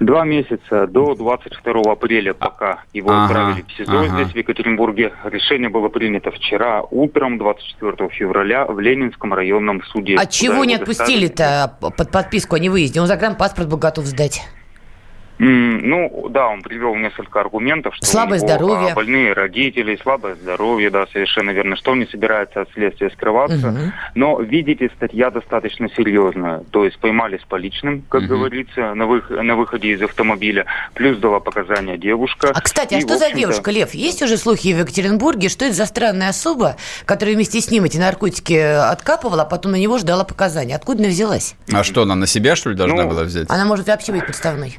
[0.00, 4.08] Два месяца до 22 апреля, пока его ага, отправили в СИЗО ага.
[4.14, 5.12] здесь, в Екатеринбурге.
[5.24, 10.16] Решение было принято вчера утром, 24 февраля, в Ленинском районном суде.
[10.18, 12.98] А чего не отпустили-то под подписку о невыезде?
[13.02, 14.40] Он загранпаспорт был готов сдать.
[15.42, 18.94] Ну, да, он привел несколько аргументов, что слабое него здоровье.
[18.94, 23.68] больные родители, слабое здоровье, да, совершенно верно, что он не собирается от следствия скрываться.
[23.68, 23.78] Угу.
[24.16, 26.62] Но, видите, статья достаточно серьезная.
[26.70, 28.28] То есть поймали с поличным, как угу.
[28.28, 32.52] говорится, на, вы, на выходе из автомобиля, плюс дала показания девушка.
[32.54, 33.94] А, кстати, а и, что за девушка, Лев?
[33.94, 36.76] Есть уже слухи в Екатеринбурге, что это за странная особа,
[37.06, 40.76] которая вместе с ним эти наркотики откапывала, а потом на него ждала показания?
[40.76, 41.54] Откуда она взялась?
[41.72, 43.48] А что, она на себя, что ли, должна ну, была взять?
[43.48, 44.78] Она может вообще быть подставной.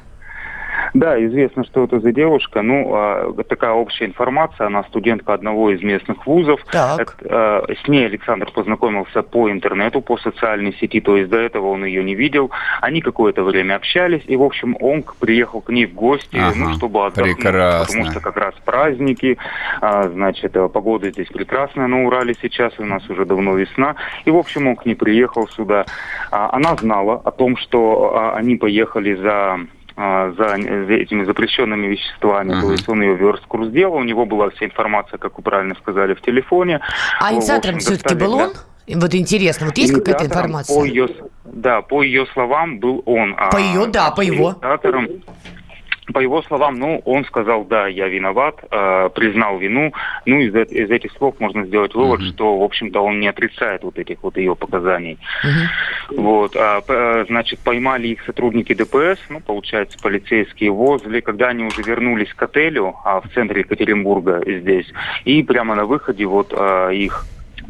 [0.94, 2.60] Да, известно, что это за девушка.
[2.62, 4.66] Ну, а, такая общая информация.
[4.66, 6.60] Она студентка одного из местных вузов.
[6.70, 7.00] Так.
[7.00, 11.00] Это, а, с ней Александр познакомился по интернету, по социальной сети.
[11.00, 12.50] То есть до этого он ее не видел.
[12.80, 14.22] Они какое-то время общались.
[14.26, 17.36] И, в общем, он приехал к ней в гости, Ага, ну, чтобы отдохнуть.
[17.36, 17.86] прекрасно.
[17.86, 19.38] Потому что как раз праздники.
[19.80, 22.72] а, значит, э, погода здесь прекрасная на Урале сейчас.
[22.78, 23.96] У нас уже давно весна.
[24.26, 25.86] И, в общем, он к ней приехал сюда.
[26.30, 29.60] Она знала о том, что они поехали за
[29.96, 30.32] за
[30.86, 32.52] за этими запрещенными веществами.
[32.52, 32.62] Ага.
[32.66, 35.74] То есть он ее верст курс дела, у него была вся информация, как вы правильно
[35.74, 36.80] сказали, в телефоне.
[37.20, 38.52] А инициатором все-таки был он?
[38.88, 40.76] Вот интересно, вот есть какая-то информация?
[40.78, 41.08] По ее,
[41.44, 43.34] да, по ее словам был он.
[43.38, 44.52] а По ее, да, по его.
[44.60, 45.08] инициатором-
[46.12, 49.92] по его словам, ну, он сказал, да, я виноват, э, признал вину.
[50.26, 53.84] Ну, из, эт- из этих слов можно сделать вывод, что, в общем-то, он не отрицает
[53.84, 55.18] вот этих вот ее показаний.
[56.10, 61.82] Вот, а, э, значит, поймали их сотрудники ДПС, ну, получается, полицейские возле, когда они уже
[61.82, 64.92] вернулись к отелю а, в центре Екатеринбурга здесь,
[65.24, 67.24] и прямо на выходе вот а, их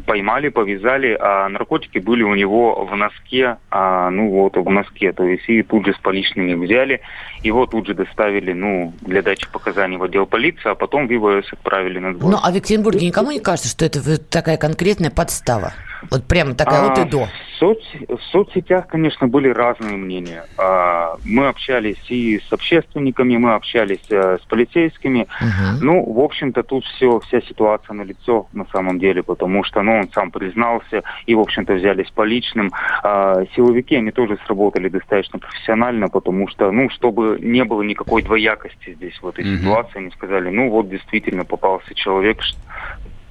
[0.05, 5.23] поймали, повязали, а наркотики были у него в носке, а, ну вот, в носке, то
[5.23, 7.01] есть и тут же с поличными взяли,
[7.41, 11.51] его тут же доставили, ну, для дачи показаний в отдел полиции, а потом в ИВС
[11.53, 12.31] отправили на сбор.
[12.31, 15.73] Ну, а в Екатеринбурге никому не кажется, что это такая конкретная подстава?
[16.11, 17.25] Вот прямо такая от и А, до.
[17.25, 20.45] В, соц- в соцсетях, конечно, были разные мнения.
[20.57, 25.27] А, Мы общались и с общественниками, мы общались э, с полицейскими.
[25.41, 25.79] Мгм.
[25.85, 29.99] Ну, в общем-то, тут все, вся ситуация на лицо на самом деле, потому что, ну,
[29.99, 32.71] он сам признался, и, в общем-то, взялись по личным.
[33.03, 38.93] А, Силовики, они тоже сработали достаточно профессионально, потому что, ну, чтобы не было никакой двоякости
[38.93, 39.57] здесь в этой Мгм.
[39.59, 42.39] ситуации, они сказали, ну, вот действительно попался человек,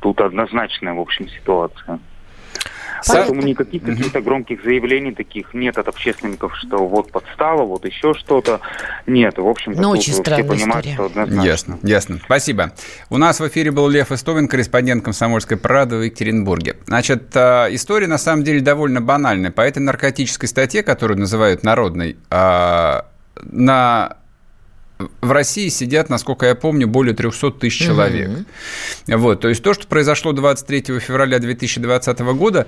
[0.01, 1.99] тут однозначная, в общем, ситуация.
[3.07, 8.61] Поэтому никаких каких-то громких заявлений таких нет от общественников, что вот подстава, вот еще что-то.
[9.07, 10.95] Нет, в общем-то, Ну, очень все понимают, история.
[10.95, 11.43] что однозначно.
[11.47, 12.21] Ясно, ясно.
[12.25, 12.73] Спасибо.
[13.11, 16.77] У нас в эфире был Лев Истовин, корреспондент «Комсомольской правды» в Екатеринбурге.
[16.87, 19.51] Значит, э, история на самом деле довольно банальная.
[19.51, 23.01] По этой наркотической статье, которую называют народной, э,
[23.45, 24.17] на
[25.21, 28.31] в России сидят, насколько я помню, более 300 тысяч человек.
[29.07, 32.67] Вот, то есть то, что произошло 23 февраля 2020 года,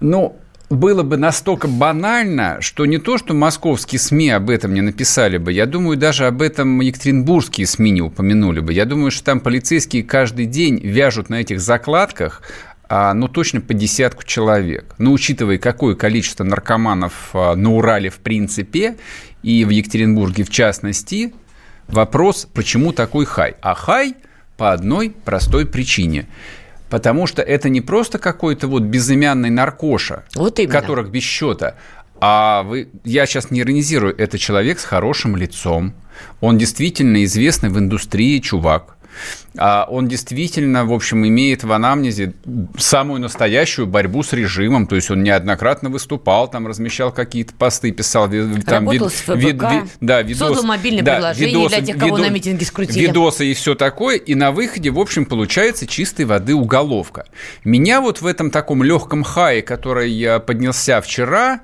[0.00, 0.36] ну,
[0.70, 5.52] было бы настолько банально, что не то, что московские СМИ об этом не написали бы,
[5.52, 8.72] я думаю, даже об этом екатеринбургские СМИ не упомянули бы.
[8.72, 12.42] Я думаю, что там полицейские каждый день вяжут на этих закладках
[12.90, 14.94] а, ну, точно по десятку человек.
[14.98, 18.96] Но учитывая, какое количество наркоманов а, на Урале в принципе
[19.42, 21.34] и в Екатеринбурге в частности,
[21.88, 23.56] вопрос, почему такой хай?
[23.60, 24.14] А хай
[24.56, 26.26] по одной простой причине–
[26.90, 30.72] Потому что это не просто какой-то вот безымянный наркоша, Вот именно.
[30.72, 31.74] которых без счета,
[32.20, 35.94] а вы, я сейчас не иронизирую, это человек с хорошим лицом.
[36.40, 38.96] Он действительно известный в индустрии чувак.
[39.56, 42.34] А он действительно, в общем, имеет в анамнезе
[42.78, 44.86] самую настоящую борьбу с режимом.
[44.86, 49.88] То есть он неоднократно выступал, там размещал какие-то посты, писал ви- там Работал с ФБК,
[50.00, 53.06] да, видос, создал мобильное да, приложение для тех, кого на митинге скрутили.
[53.06, 54.16] Видосы и все такое.
[54.16, 57.26] И на выходе, в общем, получается чистой воды уголовка.
[57.64, 61.60] Меня вот в этом таком легком хае, который я поднялся вчера,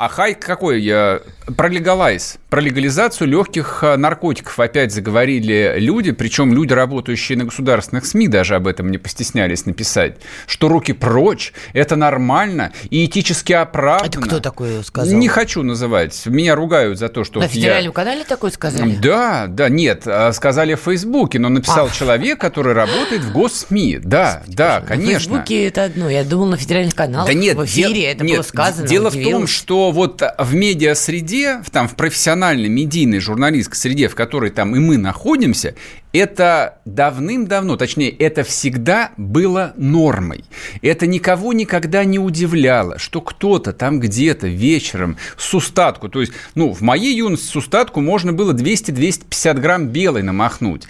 [0.00, 0.80] а, а хай какой?
[0.80, 1.20] Я
[1.56, 8.06] про легалайз, про легализацию легких а, наркотиков опять заговорили люди, причем люди, работающие на государственных
[8.06, 14.08] СМИ, даже об этом не постеснялись написать, что руки прочь, это нормально и этически оправданно.
[14.08, 15.12] Это кто такой сказал?
[15.18, 16.20] Не хочу называть.
[16.26, 17.60] Меня ругают за то, что На вот я...
[17.60, 18.96] федеральном канале такое сказали?
[18.96, 21.94] Да, да, нет, а, сказали в Фейсбуке, но написал Ах.
[21.94, 23.98] человек, который работает в госсми.
[24.02, 25.12] Да, да, В конечно.
[25.14, 26.08] Фейсбуке это одно.
[26.08, 28.86] Я думал, на федеральных каналах, Да нет, в эфире дел- это нет, было сказано.
[28.88, 29.50] Дело в том, удивилась.
[29.90, 34.96] Вот в медиа-среде, в, там, в профессиональной, медийной, журналистской среде, в которой там и мы
[34.96, 35.74] находимся,
[36.12, 40.44] это давным-давно, точнее, это всегда было нормой.
[40.82, 46.72] Это никого никогда не удивляло, что кто-то там где-то вечером с устатку, то есть, ну,
[46.72, 50.84] в моей юности с устатку можно было 200-250 грамм белой намахнуть.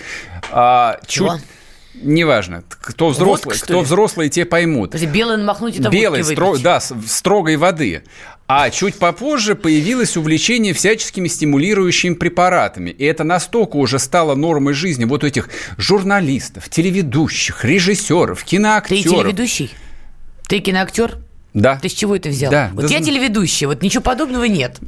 [0.51, 1.37] А, Чего?
[1.37, 1.45] чуть-
[2.03, 3.85] Неважно, кто взрослый, что кто ли?
[3.85, 4.93] взрослый, те поймут.
[4.93, 8.05] Подожди, белый намахнуть это Белой, водки стро- да, строгой воды.
[8.53, 12.91] А чуть попозже появилось увлечение всяческими стимулирующими препаратами.
[12.91, 19.05] И это настолько уже стало нормой жизни вот этих журналистов, телеведущих, режиссеров, Ты киноактеров.
[19.05, 19.71] телеведущий?
[20.49, 21.19] Ты киноактер?
[21.55, 21.79] Да.
[21.83, 22.51] Ты с чего это взял?
[22.51, 24.79] Да, вот да я телеведущий, вот ничего подобного нет.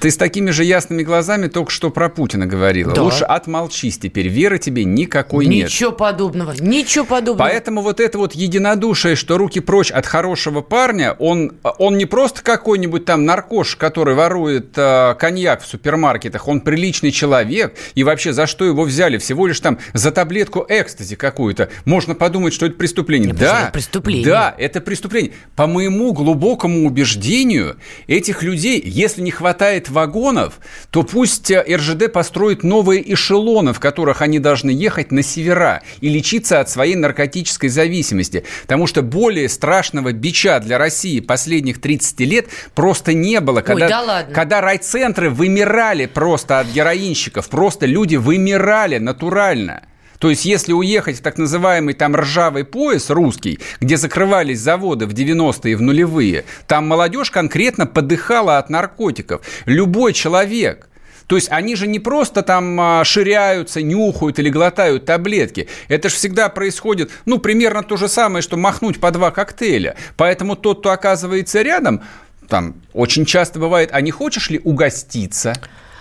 [0.00, 2.92] Ты с такими же ясными глазами только что про Путина говорила.
[2.92, 3.02] Да.
[3.02, 4.26] Лучше отмолчись теперь.
[4.26, 5.66] Веры тебе никакой нет.
[5.66, 7.48] Ничего подобного, ничего подобного.
[7.48, 12.42] Поэтому вот это вот единодушие, что руки прочь от хорошего парня, он, он не просто
[12.42, 18.46] какой-нибудь там наркош, который ворует э, коньяк в супермаркетах, он приличный человек, и вообще за
[18.48, 19.18] что его взяли?
[19.18, 21.68] Всего лишь там за таблетку экстази какую-то.
[21.84, 23.30] Можно подумать, что это преступление.
[23.30, 24.26] Не, да, это преступление.
[24.26, 25.32] да, это преступление.
[25.54, 30.58] По моему глубокому убеждению, этих людей, если не хватает вагонов,
[30.90, 36.08] то пусть э, РЖД построит новые эшелоны, в которых они должны ехать на севера и
[36.08, 38.44] лечиться от своей наркотической зависимости.
[38.62, 43.60] Потому что более страшного бича для России последних 30 лет просто не было.
[43.60, 44.34] Когда, да ладно.
[44.34, 49.82] когда райцентры вымирали просто от героинщиков, просто люди вымирали натурально.
[50.18, 55.14] То есть, если уехать в так называемый там ржавый пояс русский, где закрывались заводы в
[55.14, 59.42] 90-е и в нулевые, там молодежь конкретно подыхала от наркотиков.
[59.64, 60.88] Любой человек.
[61.28, 65.68] То есть они же не просто там а, ширяются, нюхают или глотают таблетки.
[65.88, 69.94] Это же всегда происходит, ну, примерно то же самое, что махнуть по два коктейля.
[70.16, 72.00] Поэтому тот, кто оказывается рядом,
[72.48, 75.54] там очень часто бывает, а не хочешь ли угоститься?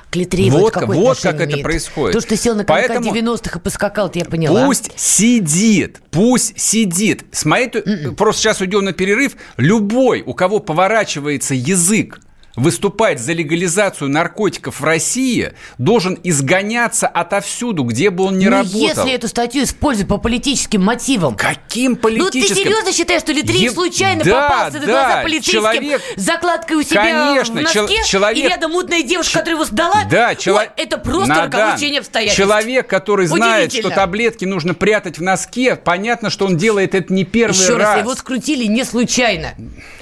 [0.10, 1.64] Клитрей Вот, вот как это имеет?
[1.64, 2.14] происходит.
[2.14, 4.66] То, что ты сел на конька Поэтому- 90-х и поскакал, это я поняла.
[4.66, 7.26] Пусть сидит, пусть сидит.
[7.32, 8.16] С моей, то- М-м.
[8.16, 9.36] просто сейчас уйдем на перерыв.
[9.58, 12.20] Любой, у кого поворачивается язык
[12.58, 18.80] выступать за легализацию наркотиков в России, должен изгоняться отовсюду, где бы он ни Ну, работал.
[18.82, 21.36] если эту статью используют по политическим мотивам.
[21.36, 22.56] Каким Ну, политическим?
[22.56, 26.78] ты серьезно считаешь, что Литриев Е- случайно Да, попался на да, глаза полицейским человек- закладкой
[26.78, 30.04] у себя Конечно, в носке, чел- человек- и рядом мутная девушка, которая его сдала?
[30.10, 31.46] Да, чело- Ой, это просто Надан.
[31.46, 32.38] роковое течение обстоятельств.
[32.38, 37.24] Человек, который знает, что таблетки нужно прятать в носке, понятно, что он делает это не
[37.24, 38.00] первый Еще раз, раз.
[38.02, 39.54] его скрутили не случайно.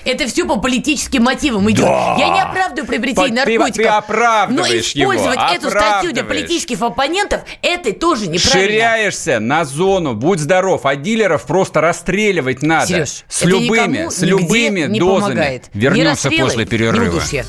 [0.06, 1.86] Это все по политическим мотивам идет.
[1.86, 3.76] Я не оправдываю приобретение По- ты- наркотиков.
[3.76, 8.70] ты оправдываешь но использовать его, эту статью для политических оппонентов, это тоже неправильно.
[8.72, 12.88] Ширяешься на зону, будь здоров, а дилеров просто расстреливать надо.
[12.88, 15.22] Сереж, с это любыми, с любыми не дозами.
[15.34, 15.64] помогает.
[15.74, 17.18] Вернемся расстрелы, после перерыва.
[17.18, 17.46] удушья.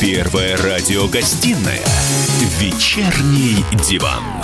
[0.00, 1.80] Первая радиогостинная
[2.60, 4.43] «Вечерний диван».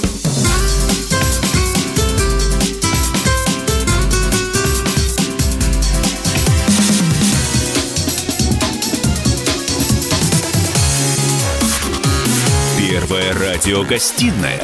[13.11, 14.61] Первая радиогостинная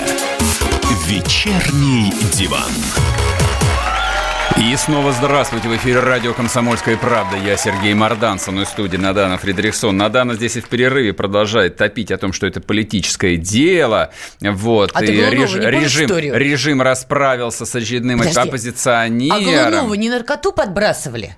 [1.05, 2.71] «Вечерний диван».
[4.55, 5.67] И снова здравствуйте.
[5.67, 7.36] В эфире радио «Комсомольская правда».
[7.36, 9.97] Я Сергей Мордан, со мной в студии Надана Фредериксон.
[9.97, 14.12] Надана здесь и в перерыве продолжает топить о том, что это политическое дело.
[14.39, 14.91] Вот.
[14.93, 16.38] А и ты Голунова реж- не режим, историю?
[16.38, 18.39] режим расправился с очередным Подожди.
[18.39, 19.38] оппозиционером.
[19.38, 21.36] А Голунову не наркоту подбрасывали?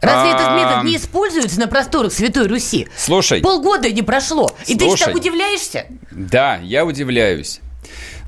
[0.00, 2.88] Разве этот метод не используется на просторах Святой Руси?
[2.96, 3.40] Слушай.
[3.40, 4.50] Полгода не прошло.
[4.66, 5.86] И ты так удивляешься?
[6.10, 7.60] Да, я удивляюсь.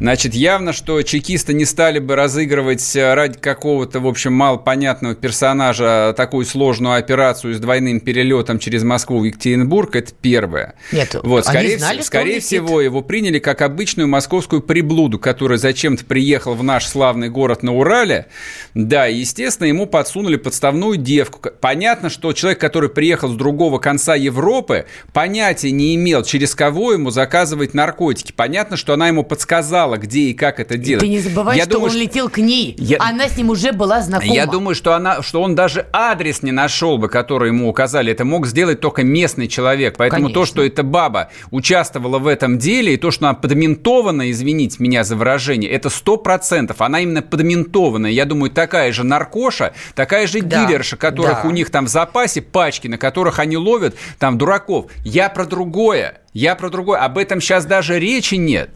[0.01, 6.15] Значит, явно, что чекисты не стали бы разыгрывать э, ради какого-то, в общем, малопонятного персонажа
[6.17, 9.95] такую сложную операцию с двойным перелетом через Москву в Екатеринбург.
[9.95, 10.75] Это первое.
[10.91, 16.07] Нет, вот, они скорее, знали, скорее всего, его приняли как обычную московскую приблуду, которая зачем-то
[16.07, 18.27] приехал в наш славный город на Урале.
[18.75, 21.51] Да, и, естественно, ему подсунули подставную девку.
[21.61, 27.11] Понятно, что человек, который приехал с другого конца Европы, понятия не имел, через кого ему
[27.11, 28.33] заказывать наркотики.
[28.33, 31.01] Понятно, что она ему подсказала, где и как это делать.
[31.03, 32.75] Ты не забывай, Я что думаю, он летел к ней.
[32.79, 34.33] Я- Она с ним уже была знакома.
[34.35, 38.13] я думаю, что, она, что он даже адрес не нашел бы, который ему указали.
[38.13, 39.97] Это мог сделать только местный человек.
[39.97, 40.41] Поэтому Конечно.
[40.41, 45.05] то, что эта баба участвовала в этом деле, и то, что она подментована, извините меня
[45.05, 46.81] за выражение, это сто процентов.
[46.81, 48.11] Она именно подментованная.
[48.11, 51.49] Я думаю, такая же наркоша, такая же Да, дилерша, которых да.
[51.49, 54.87] у них там в запасе пачки, на которых они ловят там дураков.
[55.05, 56.21] Я про другое.
[56.33, 57.01] Я про другое.
[57.01, 58.71] Об этом сейчас даже речи нет.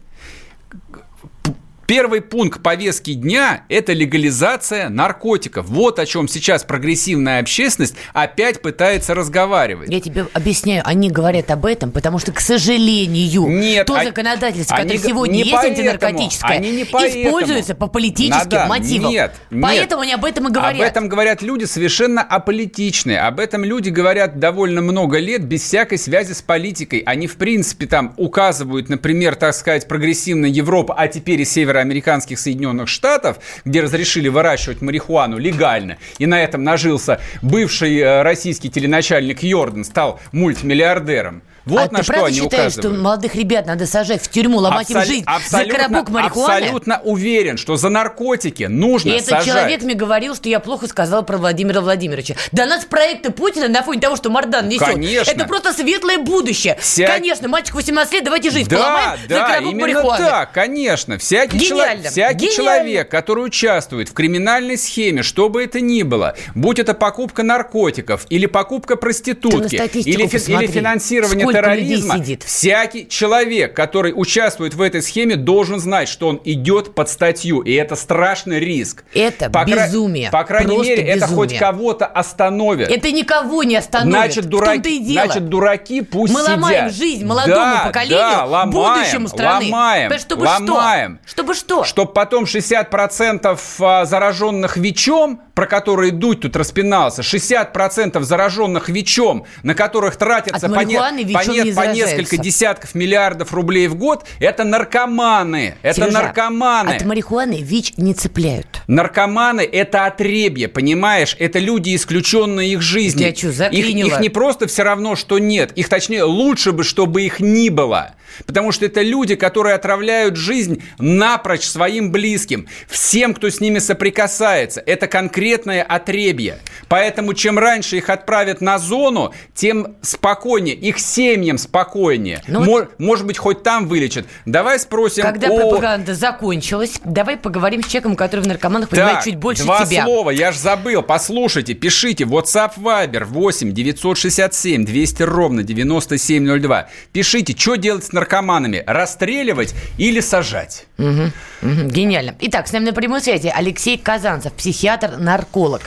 [1.87, 5.67] Первый пункт повестки дня– это легализация наркотиков.
[5.67, 9.91] Вот о чем сейчас прогрессивная общественность опять пытается разговаривать.
[9.91, 14.77] Я тебе объясняю, они говорят об этом, потому что, к сожалению, Нет, то а- законодательство,
[14.77, 17.27] которое сегодня не есть поэтому, антинаркотическое, они не поэтому.
[17.29, 19.11] используется по политическим Надан, мотивам.
[19.11, 19.63] Нет, нет.
[19.63, 20.81] Поэтому они об этом и говорят.
[20.81, 23.21] Об этом говорят люди совершенно аполитичные.
[23.21, 27.01] Об этом люди говорят довольно много лет без всякой связи с политикой.
[27.01, 31.45] Они, в принципе, там указывают, например, так сказать, прогрессивная Европа, а теперь и
[31.75, 38.71] североамериканских Соединенных Штатов, где разрешили выращивать марихуану легально, и на этом нажился бывший э, российский
[38.71, 41.43] теленачальник Йордан, стал мультимиллиардером.
[41.67, 42.95] Вот а на ты что правда они считаешь, указывают.
[42.97, 46.53] что молодых ребят надо сажать в тюрьму, ломать им Абсол- жизнь за абсолютно- коробок марихуаны?
[46.65, 49.47] Абсолютно уверен, что за наркотики нужно И этот сажать.
[49.47, 52.35] человек мне говорил, что я плохо сказала про Владимира Владимировича.
[52.53, 54.87] Да нас проекты Путина на фоне того, что Мардан несет.
[54.89, 55.31] Конечно.
[55.31, 56.77] Это просто светлое будущее.
[56.81, 60.25] Вся- Конечно, мальчик 18 лет, давайте жизнь Да, поломаем за да, коробок именно марихуаны.
[60.25, 61.19] так, конечно.
[61.19, 62.57] Всякий, чело- Гениально, всякий гениально.
[62.57, 68.27] человек, который участвует в криминальной схеме, что бы это ни было, будь это покупка наркотиков
[68.29, 72.43] или покупка проститутки, или, фи- или финансирование терроризма, сидит?
[72.43, 77.73] всякий человек, который участвует в этой схеме, должен знать, что он идет под статью, и
[77.73, 79.05] это страшный риск.
[79.15, 80.31] Это По кра- безумие.
[80.31, 81.59] По крайней Просто мере, это хоть безумие.
[81.61, 82.89] кого-то остановит.
[82.91, 84.13] Это никого не остановит.
[84.15, 85.27] Значит, дураки, и дело.
[85.27, 86.95] значит, дураки пусть Мы ломаем сидят.
[86.95, 89.65] жизнь молодому Да, поколению, да, ломаем, будущему страны.
[89.67, 91.19] Ломаем, чтобы ломаем.
[91.25, 91.31] что?
[91.31, 91.85] Чтобы что?
[91.85, 99.75] Чтобы потом 60% а, зараженных ВИЧом, про которые Дудь тут распинался, 60% зараженных ВИЧом, на
[99.75, 104.25] которых тратятся по, не- марихуаны по, не- не по несколько десятков миллиардов рублей в год,
[104.41, 105.77] это наркоманы.
[105.83, 106.91] Это Сережа, наркоманы.
[106.97, 108.67] От марихуаны ВИЧ не цепляют.
[108.87, 111.37] Наркоманы– это отребье, понимаешь?
[111.39, 113.23] Это люди, исключенные их жизни.
[113.25, 115.73] Я чё, их, их не просто все равно, что нет.
[115.73, 118.15] Их, точнее, лучше бы, чтобы их ни было.
[118.47, 122.67] Потому что это люди, которые отравляют жизнь напрочь своим близким.
[122.89, 124.83] Всем, кто с ними соприкасается.
[124.85, 126.59] Это конкретное отребье.
[126.89, 130.75] Поэтому чем раньше их отправят на зону, тем спокойнее.
[130.75, 130.99] Их
[131.35, 132.43] семьям спокойнее.
[132.47, 134.27] Ну вот- Мо- Может быть, хоть там вылечат.
[134.47, 135.57] Давай спросим Когда о...
[135.59, 140.05] пропаганда закончилась, давай поговорим с человеком, который в наркоманах понимает Так, чуть больше два тебя.
[140.05, 141.03] слова, я ж забыл.
[141.03, 142.25] Послушайте, пишите.
[142.25, 146.89] WhatsApp Viber 8 967 200 ровно 9702.
[147.13, 148.83] Пишите, что делать с наркоманами?
[148.87, 150.87] Расстреливать или сажать?
[150.99, 151.33] Мгм,
[151.63, 152.35] мгм, гениально.
[152.41, 155.83] Итак, с нами на прямой связи Алексей Казанцев, психиатр-нарколог.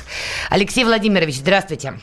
[0.50, 1.94] Алексей Владимирович, здравствуйте.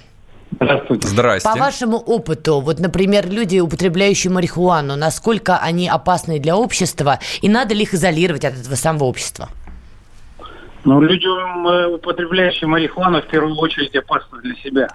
[0.60, 1.08] Здравствуйте.
[1.08, 1.48] Здрасте.
[1.48, 7.74] По вашему опыту, вот, например, люди, употребляющие марихуану, насколько они опасны для общества, и надо
[7.74, 9.48] ли их изолировать от этого самого общества?
[10.84, 14.88] Ну, людям, э, употребляющим марихуану, в первую очередь опасно для себя.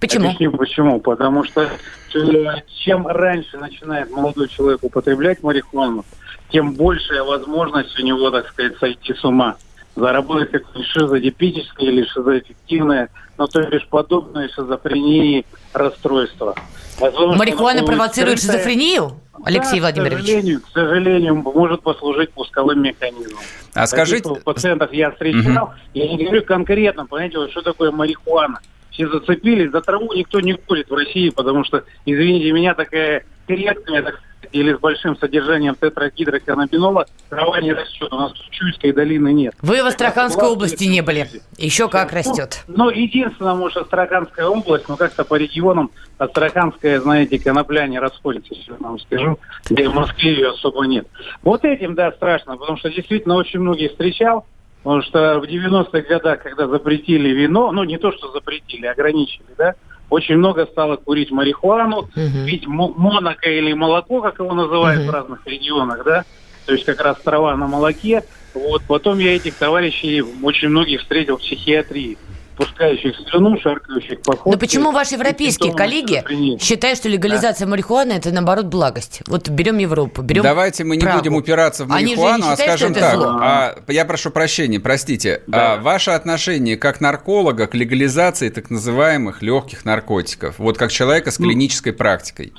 [0.00, 0.26] Почему?
[0.26, 1.00] Объясню почему.
[1.00, 2.54] Потому что э,
[2.84, 6.04] чем раньше начинает молодой человек употреблять марихуану,
[6.50, 9.56] тем большая возможность у него, так сказать, сойти с ума.
[9.96, 16.54] Заработать какое-нибудь шизодипическое или шизоэффективное, ну, то бишь подобное шизофрении расстройство.
[16.98, 19.12] Возможно, Марихуана провоцирует шизофрению,
[19.44, 20.18] Алексей Да, Владимирович?
[20.18, 23.40] К сожалению, к сожалению, может послужить пусковым механизмом.
[23.74, 24.28] А скажите...
[24.28, 25.72] Таких пациентов я встречал.
[25.94, 28.60] Я не говорю конкретно, понимаете, вот что такое марихуана.
[28.90, 34.02] Все зацепились, за траву никто не курит в России, потому что, извините меня, такая редкая,
[34.02, 34.20] так
[34.52, 38.12] или с большим содержанием тетрагидроканнабинола трава не растет.
[38.12, 39.54] У нас в Чуйской долины нет.
[39.62, 41.28] Вы в Астраханской области не были.
[41.56, 42.64] Еще как растет.
[42.68, 48.72] Ну, единственное, может, Астраханская область, но как-то по регионам Астраханская, знаете, конопля не расходится, если
[48.72, 51.06] я вам скажу, где в Москве ее особо нет.
[51.42, 54.46] Вот этим, да, страшно, потому что действительно очень многих встречал,
[54.82, 59.74] потому что в 90-х годах, когда запретили вино, ну, не то, что запретили, ограничили, да,
[60.10, 62.46] очень много стало курить марихуану, Мгм.
[62.46, 65.10] пить мо- монако или молоко, как его называют Мгм.
[65.10, 66.24] в разных регионах, да,
[66.66, 68.22] то есть как раз трава на молоке.
[68.54, 72.18] Вот потом я этих товарищей очень многих встретил в психиатрии,
[72.58, 76.22] пускающих слюну, шаркающих по Но почему ваши европейские коллеги
[76.60, 79.22] считают, что легализация марихуаны это наоборот благость?
[79.26, 81.18] Вот берем Европу, берем Давайте мы не Прагу.
[81.18, 83.20] будем упираться в Они же не марихуану, а считают, скажем что это так.
[83.20, 83.38] зло?
[83.40, 85.42] а, я прошу прощения, простите.
[85.52, 90.58] А, ваше отношение как нарколога к легализации так называемых легких наркотиков?
[90.58, 92.52] Вот как человека с клинической практикой.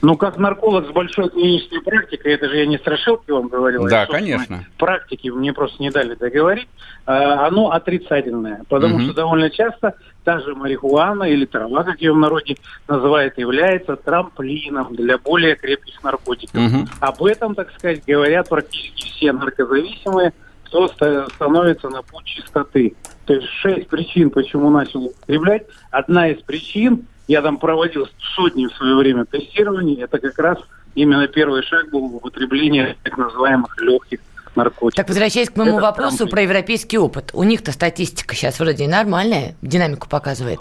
[0.00, 3.86] Ну, как нарколог с большой клинической практикой, это же я не страшилки вам говорил.
[3.86, 4.64] а Да, конечно.
[4.78, 6.68] Практики мне просто не дали договорить.
[7.04, 9.04] А, оно отрицательное, потому Мгм.
[9.06, 9.94] что довольно часто
[10.24, 16.02] та же марихуана или трава, как ее в народе называют, является трамплином для более крепких
[16.04, 16.60] наркотиков.
[16.60, 16.86] Мгм.
[17.00, 20.32] Об этом, так сказать, говорят практически все наркозависимые,
[20.64, 22.94] кто ста- становится на путь чистоты.
[23.26, 25.66] То есть шесть причин, почему начал употреблять.
[25.90, 30.58] Одна из причин, я там проводил сотни в свое время тестирований, это как раз
[30.94, 34.20] именно первый шаг был в употреблении так называемых легких
[34.56, 34.96] наркотиков.
[34.96, 36.30] Так, возвращаясь к моему Это вопросу трамплин.
[36.34, 37.30] про европейский опыт.
[37.34, 40.60] У них-то статистика сейчас вроде нормальная, динамику показывает.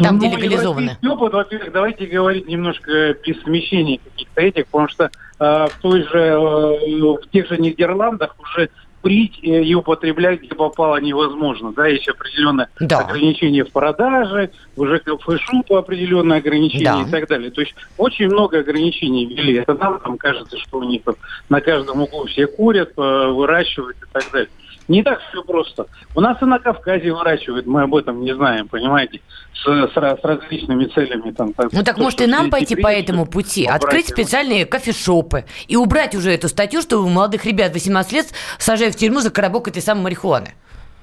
[0.00, 0.80] Там, где Ну, легализовано.
[1.02, 5.04] европейский опыт, во-первых, давайте говорить немножко без смещений каких-то этих, потому что
[5.40, 8.70] э, в той же, э, в тех же Нидерландах уже
[9.02, 11.72] курить и употреблять где попало невозможно.
[11.72, 13.00] Да, есть определенное да.
[13.00, 17.02] ограничение в продаже, уже ЖКФ определенное ограничение да.
[17.02, 17.50] и так далее.
[17.50, 19.54] То есть очень много ограничений ввели.
[19.54, 21.02] Это нам там кажется, что у них
[21.48, 24.48] на каждом углу все курят, э, выращивают и так далее.
[24.88, 25.86] Не так все просто.
[26.14, 29.20] У нас и на Кавказе выращивают, мы об этом не знаем, понимаете,
[29.52, 31.30] с, с, с различными целями.
[31.30, 35.44] Там, так, ну так то, может и нам пойти по этому пути, открыть специальные кофешопы
[35.66, 38.26] и убрать уже эту статью, что у молодых ребят 18 лет
[38.58, 40.54] сажают в тюрьму за коробок этой самой марихуаны.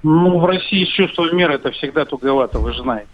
[0.01, 3.07] Ну, в России с чувством меры это всегда туговато, вы же знаете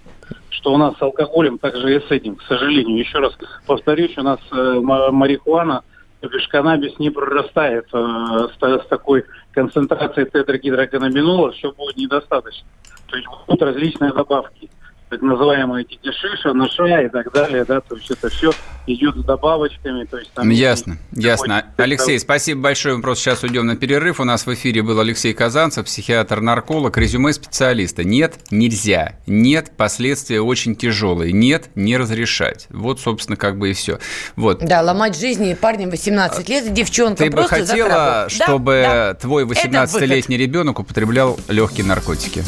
[0.50, 3.00] что у нас с алкоголем также и с этим, к сожалению.
[3.00, 5.82] Еще раз повторюсь, у нас э, марихуана
[6.22, 12.68] то бишь каннабис не прорастает э, с, с такой концентрацией тетрагидроканнабинола, все будет недостаточно.
[13.08, 14.70] То есть будут различные добавки
[15.12, 18.54] так называемые эти шиша, наша и так далее, да, то есть это все
[18.88, 20.06] идет с добавочками.
[20.06, 21.66] То есть, там ясно, ясно.
[21.76, 22.96] Алексей, спасибо большое.
[22.96, 24.22] Мы просто сейчас уйдем на перерыв.
[24.22, 28.06] У нас в эфире был Алексей Казанцев, психиатр-нарколог, резюме специалиста.
[28.06, 29.18] Нет, нельзя.
[29.28, 31.34] Нет, последствия очень тяжелые.
[31.34, 32.68] Нет, не разрешать.
[32.70, 34.00] Вот, собственно, как бы и все.
[34.38, 34.60] Вот.
[34.60, 40.80] Да, ломать жизни парнем 18 лет, девчонка Ты бы хотела, чтобы да, твой 18-летний ребенок
[40.80, 42.46] употреблял легкие наркотики?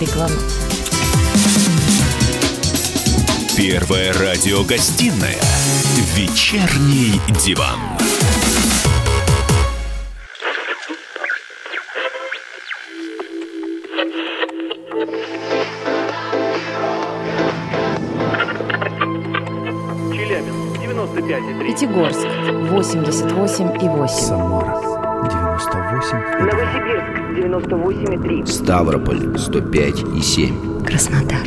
[0.00, 0.34] Реклама.
[3.56, 5.40] Первая радиогостинная
[6.14, 7.78] «Вечерний диван».
[20.12, 21.66] Челябинск, 95,3.
[21.66, 24.08] Пятигорск, 88,8.
[24.08, 24.76] Самара,
[25.24, 26.42] 98,2.
[26.42, 28.46] Новосибирск, 98,3.
[28.46, 30.84] Ставрополь, 105,7.
[30.84, 31.46] Краснодар,